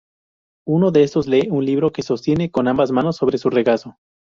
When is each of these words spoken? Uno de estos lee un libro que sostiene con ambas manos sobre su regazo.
Uno 0.67 0.89
de 0.89 1.03
estos 1.03 1.27
lee 1.27 1.49
un 1.51 1.63
libro 1.63 1.91
que 1.91 2.01
sostiene 2.01 2.49
con 2.49 2.67
ambas 2.67 2.89
manos 2.91 3.17
sobre 3.17 3.37
su 3.37 3.51
regazo. 3.51 3.97